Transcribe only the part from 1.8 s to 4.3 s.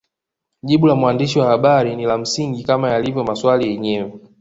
ni la msingi kama yalivyo maswali yenyewe